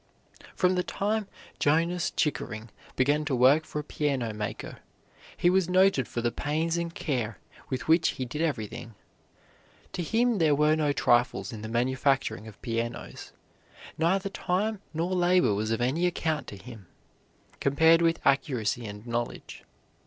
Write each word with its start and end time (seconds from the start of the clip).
From 0.55 0.73
the 0.73 0.81
time 0.81 1.27
Jonas 1.59 2.09
Chickering 2.09 2.71
began 2.95 3.23
to 3.25 3.35
work 3.35 3.65
for 3.65 3.77
a 3.77 3.83
piano 3.83 4.33
maker, 4.33 4.79
he 5.37 5.47
was 5.47 5.69
noted 5.69 6.07
for 6.07 6.21
the 6.21 6.31
pains 6.31 6.75
and 6.75 6.91
care 6.91 7.37
with 7.69 7.87
which 7.87 8.07
he 8.17 8.25
did 8.25 8.41
everything. 8.41 8.95
To 9.93 10.01
him 10.01 10.39
there 10.39 10.55
were 10.55 10.75
no 10.75 10.91
trifles 10.91 11.53
in 11.53 11.61
the 11.61 11.69
manufacturing 11.69 12.47
of 12.47 12.59
pianos. 12.63 13.31
Neither 13.95 14.29
time 14.31 14.81
nor 14.91 15.13
labor 15.13 15.53
was 15.53 15.69
of 15.69 15.81
any 15.81 16.07
account 16.07 16.47
to 16.47 16.57
him, 16.57 16.87
compared 17.59 18.01
with 18.01 18.19
accuracy 18.25 18.87
and 18.87 19.05
knowledge. 19.05 19.65